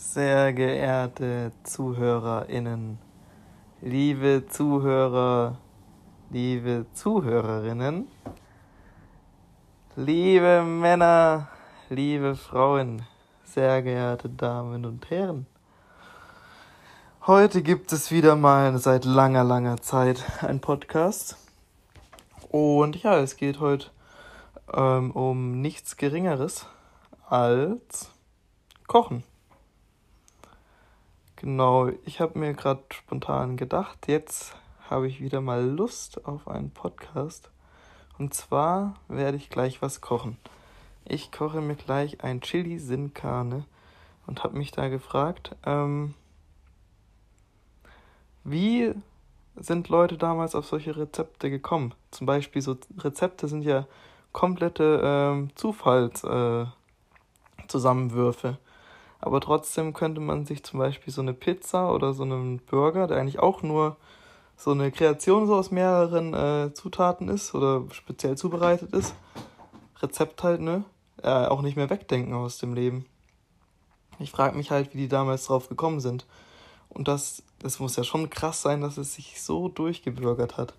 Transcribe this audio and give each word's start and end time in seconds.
Sehr 0.00 0.52
geehrte 0.52 1.50
ZuhörerInnen, 1.64 3.00
liebe 3.80 4.44
Zuhörer, 4.48 5.58
liebe 6.30 6.86
Zuhörerinnen, 6.92 8.06
liebe 9.96 10.62
Männer, 10.62 11.48
liebe 11.88 12.36
Frauen, 12.36 13.02
sehr 13.42 13.82
geehrte 13.82 14.28
Damen 14.28 14.86
und 14.86 15.10
Herren. 15.10 15.46
Heute 17.26 17.62
gibt 17.62 17.90
es 17.92 18.12
wieder 18.12 18.36
mal 18.36 18.78
seit 18.78 19.04
langer, 19.04 19.42
langer 19.42 19.78
Zeit 19.78 20.24
einen 20.44 20.60
Podcast. 20.60 21.36
Und 22.50 23.02
ja, 23.02 23.18
es 23.18 23.34
geht 23.34 23.58
heute 23.58 23.88
ähm, 24.72 25.10
um 25.10 25.60
nichts 25.60 25.96
Geringeres 25.96 26.66
als 27.28 28.12
Kochen. 28.86 29.24
Genau, 31.40 31.88
ich 32.04 32.20
habe 32.20 32.36
mir 32.36 32.52
gerade 32.52 32.82
spontan 32.90 33.56
gedacht, 33.56 34.08
jetzt 34.08 34.56
habe 34.90 35.06
ich 35.06 35.20
wieder 35.20 35.40
mal 35.40 35.64
Lust 35.64 36.26
auf 36.26 36.48
einen 36.48 36.72
Podcast. 36.72 37.52
Und 38.18 38.34
zwar 38.34 38.94
werde 39.06 39.36
ich 39.36 39.48
gleich 39.48 39.80
was 39.80 40.00
kochen. 40.00 40.36
Ich 41.04 41.30
koche 41.30 41.60
mir 41.60 41.76
gleich 41.76 42.24
ein 42.24 42.40
Chili 42.40 42.80
Sin 42.80 43.14
Carne 43.14 43.64
und 44.26 44.42
habe 44.42 44.58
mich 44.58 44.72
da 44.72 44.88
gefragt, 44.88 45.54
ähm, 45.64 46.14
wie 48.42 48.92
sind 49.54 49.88
Leute 49.88 50.18
damals 50.18 50.56
auf 50.56 50.66
solche 50.66 50.96
Rezepte 50.96 51.50
gekommen? 51.50 51.94
Zum 52.10 52.26
Beispiel 52.26 52.62
so 52.62 52.76
Rezepte 52.98 53.46
sind 53.46 53.62
ja 53.62 53.86
komplette 54.32 55.02
ähm, 55.04 55.50
Zufallszusammenwürfe. 55.54 58.48
Äh, 58.48 58.67
aber 59.20 59.40
trotzdem 59.40 59.94
könnte 59.94 60.20
man 60.20 60.46
sich 60.46 60.62
zum 60.62 60.78
Beispiel 60.78 61.12
so 61.12 61.20
eine 61.20 61.34
Pizza 61.34 61.92
oder 61.92 62.12
so 62.12 62.22
einen 62.22 62.58
Burger, 62.58 63.06
der 63.06 63.18
eigentlich 63.18 63.40
auch 63.40 63.62
nur 63.62 63.96
so 64.56 64.72
eine 64.72 64.90
Kreation 64.90 65.46
so 65.46 65.54
aus 65.54 65.70
mehreren 65.70 66.34
äh, 66.34 66.74
Zutaten 66.74 67.28
ist 67.28 67.54
oder 67.54 67.84
speziell 67.90 68.36
zubereitet 68.36 68.92
ist, 68.92 69.14
Rezept 70.00 70.42
halt, 70.42 70.60
ne? 70.60 70.84
Äh, 71.22 71.46
auch 71.46 71.62
nicht 71.62 71.76
mehr 71.76 71.90
wegdenken 71.90 72.34
aus 72.34 72.58
dem 72.58 72.74
Leben. 72.74 73.06
Ich 74.20 74.30
frage 74.30 74.56
mich 74.56 74.70
halt, 74.70 74.94
wie 74.94 74.98
die 74.98 75.08
damals 75.08 75.46
drauf 75.46 75.68
gekommen 75.68 76.00
sind. 76.00 76.26
Und 76.88 77.08
das, 77.08 77.42
das 77.60 77.80
muss 77.80 77.96
ja 77.96 78.04
schon 78.04 78.30
krass 78.30 78.62
sein, 78.62 78.80
dass 78.80 78.96
es 78.98 79.14
sich 79.14 79.42
so 79.42 79.68
durchgebürgert 79.68 80.56
hat. 80.56 80.74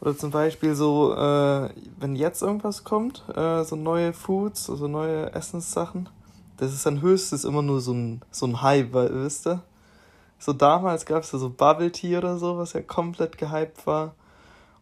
Oder 0.00 0.16
zum 0.16 0.30
Beispiel 0.30 0.74
so, 0.74 1.14
äh, 1.14 1.70
wenn 1.98 2.14
jetzt 2.14 2.42
irgendwas 2.42 2.84
kommt, 2.84 3.24
äh, 3.36 3.64
so 3.64 3.74
neue 3.74 4.12
Foods, 4.12 4.70
also 4.70 4.86
neue 4.86 5.32
Essenssachen, 5.32 6.08
das 6.58 6.72
ist 6.72 6.84
dann 6.84 7.00
höchstens 7.00 7.44
immer 7.44 7.62
nur 7.62 7.80
so 7.80 7.92
ein, 7.92 8.20
so 8.30 8.46
ein 8.46 8.60
Hype, 8.62 8.92
wisst 8.92 9.46
ihr? 9.46 9.62
So 10.38 10.52
damals 10.52 11.06
gab 11.06 11.22
es 11.22 11.32
ja 11.32 11.38
so 11.38 11.50
Bubble 11.50 11.90
Tea 11.90 12.16
oder 12.16 12.38
so, 12.38 12.58
was 12.58 12.72
ja 12.72 12.82
komplett 12.82 13.38
gehypt 13.38 13.86
war. 13.86 14.14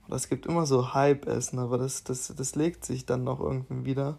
Und 0.08 0.14
es 0.14 0.28
gibt 0.28 0.46
immer 0.46 0.66
so 0.66 0.94
Hype-Essen, 0.94 1.58
aber 1.58 1.78
das, 1.78 2.04
das, 2.04 2.32
das 2.34 2.54
legt 2.54 2.84
sich 2.84 3.06
dann 3.06 3.24
noch 3.24 3.40
irgendwie 3.40 3.84
wieder. 3.84 4.18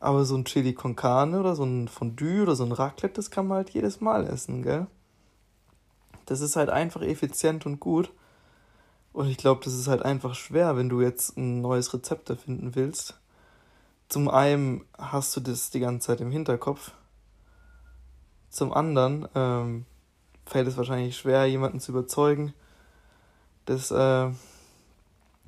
Aber 0.00 0.24
so 0.24 0.36
ein 0.36 0.44
Chili 0.44 0.72
con 0.72 0.96
Carne 0.96 1.40
oder 1.40 1.54
so 1.54 1.64
ein 1.64 1.88
Fondue 1.88 2.42
oder 2.42 2.54
so 2.54 2.64
ein 2.64 2.72
Raclette, 2.72 3.14
das 3.14 3.30
kann 3.30 3.46
man 3.46 3.58
halt 3.58 3.70
jedes 3.70 4.00
Mal 4.00 4.26
essen, 4.26 4.62
gell? 4.62 4.86
Das 6.26 6.40
ist 6.40 6.56
halt 6.56 6.70
einfach 6.70 7.02
effizient 7.02 7.66
und 7.66 7.80
gut. 7.80 8.10
Und 9.12 9.28
ich 9.28 9.36
glaube, 9.36 9.62
das 9.64 9.74
ist 9.74 9.88
halt 9.88 10.02
einfach 10.02 10.34
schwer, 10.34 10.76
wenn 10.76 10.88
du 10.88 11.00
jetzt 11.00 11.36
ein 11.36 11.60
neues 11.60 11.92
Rezept 11.94 12.30
erfinden 12.30 12.74
willst 12.74 13.18
zum 14.08 14.28
einen 14.28 14.84
hast 14.98 15.36
du 15.36 15.40
das 15.40 15.70
die 15.70 15.80
ganze 15.80 16.08
Zeit 16.08 16.20
im 16.20 16.30
Hinterkopf. 16.30 16.92
Zum 18.50 18.72
anderen 18.72 19.28
ähm, 19.34 19.84
fällt 20.46 20.68
es 20.68 20.76
wahrscheinlich 20.76 21.16
schwer, 21.16 21.46
jemanden 21.46 21.80
zu 21.80 21.92
überzeugen, 21.92 22.54
das, 23.64 23.90
äh, 23.90 24.30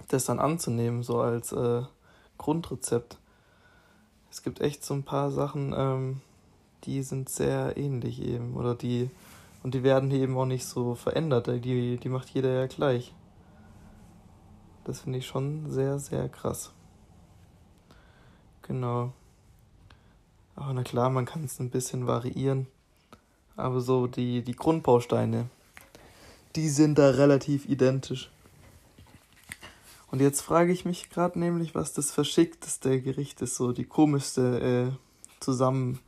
das 0.09 0.25
dann 0.25 0.41
anzunehmen, 0.41 1.03
so 1.03 1.21
als 1.21 1.53
äh, 1.53 1.83
Grundrezept. 2.37 3.19
Es 4.31 4.43
gibt 4.43 4.61
echt 4.61 4.85
so 4.85 4.95
ein 4.95 5.05
paar 5.05 5.31
Sachen, 5.31 5.73
ähm, 5.77 6.21
die 6.85 7.03
sind 7.03 7.29
sehr 7.29 7.77
ähnlich 7.77 8.21
eben, 8.21 8.57
oder 8.57 8.75
die, 8.75 9.11
und 9.63 9.75
die 9.75 9.83
werden 9.83 10.11
eben 10.11 10.37
auch 10.37 10.47
nicht 10.47 10.67
so 10.67 10.95
verändert, 10.95 11.47
die, 11.47 11.97
die 11.97 12.09
macht 12.09 12.31
jeder 12.31 12.51
ja 12.51 12.67
gleich. 12.67 13.15
Das 14.85 15.01
finde 15.01 15.19
ich 15.19 15.27
schon 15.27 15.71
sehr, 15.71 15.99
sehr 15.99 16.29
krass. 16.29 16.73
Genau. 18.69 19.13
Aber 20.55 20.73
na 20.75 20.83
klar, 20.83 21.11
man 21.11 21.25
kann 21.25 21.45
es 21.45 21.59
ein 21.59 21.71
bisschen 21.71 22.07
variieren. 22.07 22.67
Aber 23.57 23.81
so 23.81 24.07
die, 24.07 24.43
die 24.43 24.55
Grundbausteine, 24.55 25.49
die 26.55 26.69
sind 26.69 26.99
da 26.99 27.11
relativ 27.11 27.69
identisch. 27.69 28.31
Und 30.11 30.21
jetzt 30.21 30.41
frage 30.41 30.73
ich 30.73 30.85
mich 30.85 31.11
gerade 31.11 31.39
nämlich, 31.39 31.75
was 31.75 31.93
das 31.93 32.11
verschickteste 32.11 33.01
Gericht 33.03 33.43
ist, 33.43 33.57
so 33.57 33.73
die 33.73 33.85
komischste 33.85 34.93
äh, 34.93 35.41
Zusammen 35.41 36.01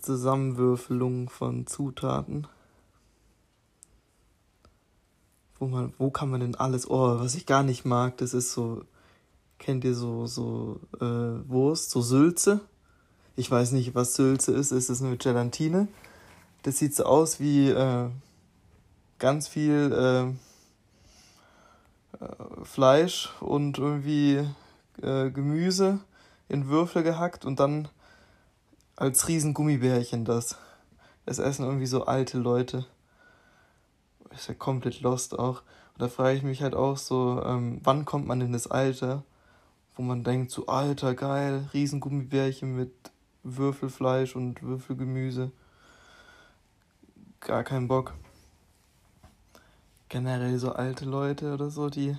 Zusammenwürfelung 0.00 1.30
von 1.30 1.66
Zutaten. 1.66 2.46
Wo, 5.58 5.66
man, 5.66 5.92
wo 5.98 6.10
kann 6.10 6.30
man 6.30 6.40
denn 6.40 6.54
alles, 6.54 6.88
oh, 6.88 7.18
was 7.18 7.34
ich 7.34 7.46
gar 7.46 7.62
nicht 7.62 7.84
mag, 7.84 8.16
das 8.18 8.34
ist 8.34 8.52
so 8.52 8.82
Kennt 9.60 9.84
ihr 9.84 9.94
so, 9.94 10.26
so 10.26 10.80
äh, 11.00 11.48
Wurst, 11.48 11.90
so 11.90 12.00
Sülze? 12.00 12.60
Ich 13.36 13.48
weiß 13.50 13.72
nicht, 13.72 13.94
was 13.94 14.14
Sülze 14.14 14.52
ist. 14.52 14.72
Ist 14.72 14.88
es 14.88 15.02
eine 15.02 15.18
Gelatine? 15.18 15.86
Das 16.62 16.78
sieht 16.78 16.94
so 16.94 17.04
aus 17.04 17.40
wie 17.40 17.68
äh, 17.68 18.08
ganz 19.18 19.48
viel 19.48 19.92
äh, 19.92 20.22
äh 22.24 22.64
Fleisch 22.64 23.34
und 23.40 23.76
irgendwie 23.76 24.48
äh, 25.02 25.30
Gemüse 25.30 26.00
in 26.48 26.68
Würfel 26.68 27.02
gehackt 27.02 27.44
und 27.44 27.60
dann 27.60 27.88
als 28.96 29.28
riesen 29.28 29.52
Gummibärchen 29.52 30.24
das. 30.24 30.56
Das 31.26 31.38
essen 31.38 31.66
irgendwie 31.66 31.86
so 31.86 32.06
alte 32.06 32.38
Leute. 32.38 32.86
Ist 34.30 34.48
ja 34.48 34.54
komplett 34.54 35.02
lost 35.02 35.38
auch. 35.38 35.60
Und 35.92 36.00
da 36.00 36.08
frage 36.08 36.38
ich 36.38 36.42
mich 36.42 36.62
halt 36.62 36.74
auch 36.74 36.96
so, 36.96 37.42
ähm, 37.44 37.82
wann 37.84 38.06
kommt 38.06 38.26
man 38.26 38.40
in 38.40 38.54
das 38.54 38.66
Alter, 38.66 39.22
wo 40.00 40.02
man 40.02 40.24
denkt, 40.24 40.50
so 40.50 40.64
alter, 40.64 41.14
geil, 41.14 41.68
Riesengummibärchen 41.74 42.74
mit 42.74 42.90
Würfelfleisch 43.42 44.34
und 44.34 44.62
Würfelgemüse. 44.62 45.52
Gar 47.40 47.64
kein 47.64 47.86
Bock. 47.86 48.14
Generell 50.08 50.58
so 50.58 50.72
alte 50.72 51.04
Leute 51.04 51.52
oder 51.52 51.68
so, 51.68 51.90
die, 51.90 52.16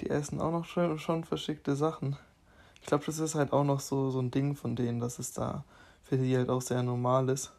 die 0.00 0.08
essen 0.08 0.40
auch 0.40 0.52
noch 0.52 0.64
schon, 0.64 0.98
schon 0.98 1.24
verschickte 1.24 1.76
Sachen. 1.76 2.16
Ich 2.80 2.86
glaube, 2.86 3.04
das 3.04 3.18
ist 3.18 3.34
halt 3.34 3.52
auch 3.52 3.64
noch 3.64 3.80
so, 3.80 4.08
so 4.08 4.20
ein 4.20 4.30
Ding 4.30 4.56
von 4.56 4.74
denen, 4.74 5.00
dass 5.00 5.18
es 5.18 5.34
da 5.34 5.64
für 6.02 6.16
die 6.16 6.34
halt 6.34 6.48
auch 6.48 6.62
sehr 6.62 6.82
normal 6.82 7.28
ist. 7.28 7.52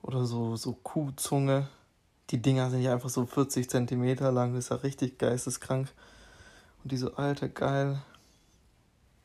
Oder 0.00 0.24
so, 0.24 0.56
so 0.56 0.72
Kuhzunge. 0.72 1.68
Die 2.30 2.40
Dinger 2.40 2.70
sind 2.70 2.80
ja 2.80 2.94
einfach 2.94 3.10
so 3.10 3.26
40 3.26 3.68
Zentimeter 3.68 4.32
lang, 4.32 4.54
das 4.54 4.64
ist 4.64 4.70
ja 4.70 4.76
richtig 4.76 5.18
geisteskrank. 5.18 5.92
Und 6.82 6.90
die 6.90 6.96
so, 6.96 7.14
alter, 7.16 7.50
geil, 7.50 8.00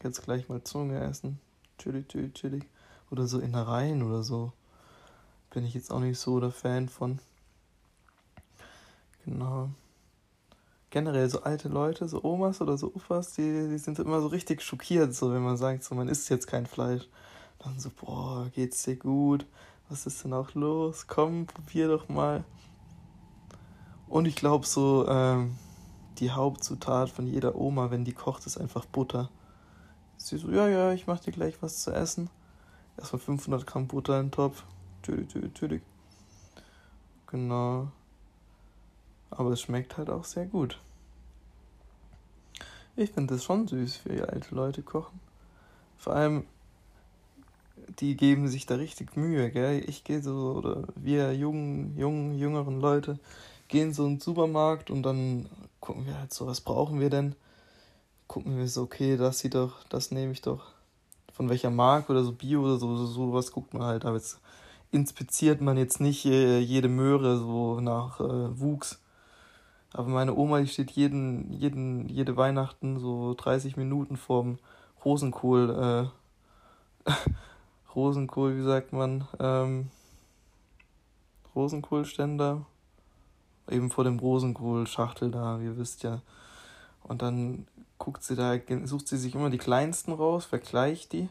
Jetzt 0.02 0.24
gleich 0.24 0.48
mal 0.48 0.64
Zunge 0.64 0.98
essen. 1.02 1.42
Chili, 1.78 2.06
chili, 2.06 2.32
chili. 2.32 2.62
Oder 3.12 3.28
so 3.28 3.40
Innereien 3.40 4.02
oder 4.02 4.24
so. 4.24 4.54
Bin 5.50 5.66
ich 5.66 5.74
jetzt 5.74 5.92
auch 5.92 6.00
nicht 6.00 6.18
so 6.18 6.40
der 6.40 6.52
Fan 6.52 6.88
von. 6.88 7.20
Genau. 9.26 9.70
Generell 10.90 11.30
so 11.30 11.42
alte 11.42 11.68
Leute, 11.68 12.08
so 12.08 12.24
Omas 12.24 12.62
oder 12.62 12.78
so 12.78 12.88
Opas, 12.96 13.34
die, 13.34 13.68
die 13.70 13.78
sind 13.78 14.00
immer 14.00 14.22
so 14.22 14.28
richtig 14.28 14.62
schockiert, 14.62 15.14
so 15.14 15.34
wenn 15.34 15.44
man 15.44 15.58
sagt, 15.58 15.84
so 15.84 15.96
man 15.96 16.08
isst 16.08 16.30
jetzt 16.30 16.48
kein 16.48 16.66
Fleisch. 16.66 17.08
Dann 17.60 17.78
so, 17.78 17.90
boah, 17.90 18.50
geht's 18.56 18.84
dir 18.84 18.96
gut? 18.96 19.46
Was 19.90 20.06
ist 20.06 20.24
denn 20.24 20.34
auch 20.34 20.54
los? 20.54 21.08
Komm, 21.08 21.46
probier 21.46 21.90
doch 21.90 22.08
mal. 22.08 22.46
Und 24.08 24.28
ich 24.28 24.36
glaube 24.38 24.66
so, 24.66 25.06
ähm, 25.10 25.58
die 26.20 26.32
Hauptzutat 26.32 27.10
von 27.10 27.28
jeder 27.28 27.56
Oma, 27.56 27.92
wenn 27.92 28.06
die 28.06 28.14
kocht, 28.14 28.46
ist 28.46 28.58
einfach 28.58 28.86
Butter. 28.86 29.30
Sie 30.22 30.38
so, 30.38 30.52
ja, 30.52 30.68
ja, 30.68 30.92
ich 30.92 31.08
mach 31.08 31.22
dir 31.22 31.32
gleich 31.32 31.62
was 31.62 31.82
zu 31.82 31.92
essen. 31.92 32.30
Erstmal 32.98 33.22
500 33.22 33.66
Gramm 33.66 33.88
Butter 33.88 34.20
in 34.20 34.26
den 34.28 34.32
Topf. 34.32 34.66
Natürlich, 34.98 35.34
natürlich. 35.34 35.82
Genau. 37.28 37.88
Aber 39.30 39.52
es 39.52 39.62
schmeckt 39.62 39.98
halt 39.98 40.10
auch 40.10 40.26
sehr 40.26 40.46
gut. 40.46 40.78
Ich 42.98 43.12
finde 43.12 43.36
das 43.36 43.46
schon 43.46 43.66
süß, 43.66 44.02
wie 44.06 44.22
alte 44.22 44.54
Leute 44.54 44.84
kochen. 44.84 45.22
Vor 45.98 46.14
allem, 46.16 46.46
die 48.00 48.18
geben 48.18 48.50
sich 48.50 48.66
da 48.66 48.76
richtig 48.76 49.16
Mühe, 49.16 49.50
gell? 49.52 49.84
Ich 49.88 50.04
gehe 50.04 50.22
so, 50.22 50.52
oder 50.58 50.84
wir 50.96 51.34
jungen, 51.34 51.98
jungen, 51.98 52.38
jüngeren 52.38 52.82
Leute 52.82 53.20
gehen 53.70 53.94
so 53.94 54.06
in 54.06 54.16
den 54.16 54.20
Supermarkt 54.20 54.92
und 54.92 55.04
dann 55.04 55.48
gucken 55.80 56.06
wir 56.06 56.20
halt 56.20 56.34
so, 56.34 56.46
was 56.46 56.60
brauchen 56.60 57.00
wir 57.00 57.10
denn? 57.10 57.36
Gucken 58.30 58.58
wir 58.58 58.68
so, 58.68 58.84
okay, 58.84 59.18
das 59.18 59.40
sieht 59.40 59.56
doch, 59.56 59.84
das 59.90 60.12
nehme 60.12 60.32
ich 60.32 60.42
doch. 60.42 60.72
Von 61.34 61.50
welcher 61.50 61.72
Marke 61.72 62.12
oder 62.12 62.24
so 62.24 62.32
Bio 62.32 62.62
oder 62.62 62.78
so, 62.78 62.96
so 62.96 63.08
sowas 63.08 63.52
guckt 63.52 63.74
man 63.74 63.84
halt. 63.84 64.06
Aber 64.06 64.16
jetzt 64.16 64.40
inspiziert 64.92 65.62
man 65.62 65.78
jetzt 65.78 66.00
nicht 66.00 66.26
äh, 66.26 66.60
jede 66.60 66.88
Möhre 66.90 67.38
so 67.38 67.82
nach 67.82 68.20
äh, 68.20 68.60
Wuchs. 68.60 69.02
Aber 69.92 70.08
meine 70.08 70.36
Oma, 70.36 70.60
die 70.62 70.68
steht 70.68 70.92
jeden, 70.92 71.52
jeden, 71.52 72.08
jede 72.08 72.38
Weihnachten 72.38 73.00
so 73.00 73.34
30 73.34 73.78
Minuten 73.78 74.16
vorm 74.16 74.60
Rosenkohl, 75.04 76.12
äh, 77.08 77.12
Rosenkohl, 77.96 78.58
wie 78.58 78.64
sagt 78.64 78.94
man, 78.94 79.28
ähm, 79.40 79.90
Rosenkohlständer, 81.56 82.64
eben 83.70 83.90
vor 83.90 84.04
dem 84.04 84.20
Rosenkohlschachtel 84.20 85.32
da, 85.32 85.60
ihr 85.60 85.78
wisst 85.78 86.04
ja. 86.04 86.22
Und 87.04 87.22
dann 87.22 87.68
guckt 87.98 88.24
sie 88.24 88.36
da, 88.36 88.58
sucht 88.86 89.08
sie 89.08 89.18
sich 89.18 89.36
immer 89.36 89.50
die 89.50 89.58
kleinsten 89.58 90.14
raus, 90.14 90.46
vergleicht 90.46 91.14
die. 91.14 91.30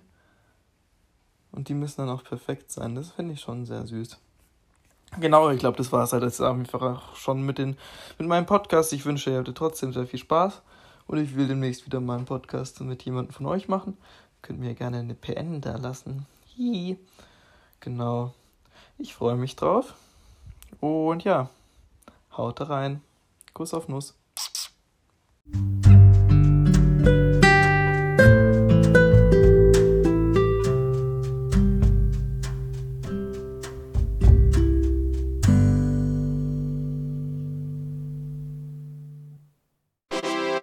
Und 1.53 1.69
die 1.69 1.75
müssen 1.75 2.03
dann 2.03 2.11
auch 2.15 2.25
perfekt 2.25 2.71
sein. 2.71 2.95
Das 2.95 3.11
finde 3.11 3.35
ich 3.35 3.41
schon 3.41 3.65
sehr 3.65 3.87
süß. 3.87 4.19
Genau, 5.19 5.51
ich 5.51 5.59
glaube, 5.59 5.79
das 5.79 5.91
war 5.91 6.05
es 6.05 6.13
halt 6.13 6.23
jetzt 6.23 6.41
einfach 6.41 6.83
auch 6.83 7.17
schon 7.17 7.43
mit, 7.43 7.59
den, 7.59 7.77
mit 8.19 8.29
meinem 8.29 8.45
Podcast. 8.45 8.93
Ich 8.93 9.07
wünsche, 9.07 9.31
ihr 9.31 9.39
hattet 9.39 9.57
trotzdem 9.57 9.93
sehr 9.93 10.07
viel 10.07 10.19
Spaß. 10.19 10.61
Und 11.07 11.19
ich 11.19 11.35
will 11.35 11.49
demnächst 11.49 11.87
wieder 11.87 12.01
mal 12.01 12.17
einen 12.17 12.27
Podcast 12.27 12.81
mit 12.83 13.03
jemandem 13.05 13.33
von 13.33 13.47
euch 13.47 13.67
machen. 13.67 13.97
Könnt 14.43 14.61
mir 14.61 14.75
gerne 14.75 14.99
eine 14.99 15.15
PN 15.15 15.63
da 15.63 15.77
lassen. 15.77 16.27
Hi. 16.59 16.99
Genau. 17.81 18.35
Ich 18.99 19.15
freue 19.15 19.37
mich 19.37 19.57
drauf. 19.57 19.95
Und 20.81 21.25
ja, 21.25 21.49
haut 22.37 22.61
rein. 22.69 23.01
Kuss 23.55 23.73
auf 23.73 23.89
Nuss. 23.89 24.18